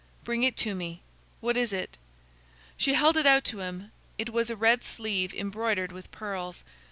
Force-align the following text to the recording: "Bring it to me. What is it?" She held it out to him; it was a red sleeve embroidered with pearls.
"Bring 0.23 0.41
it 0.41 0.57
to 0.57 0.73
me. 0.73 1.03
What 1.41 1.55
is 1.55 1.71
it?" 1.71 1.99
She 2.75 2.95
held 2.95 3.17
it 3.17 3.27
out 3.27 3.43
to 3.43 3.59
him; 3.59 3.91
it 4.17 4.31
was 4.31 4.49
a 4.49 4.55
red 4.55 4.83
sleeve 4.83 5.31
embroidered 5.31 5.91
with 5.91 6.09
pearls. 6.11 6.63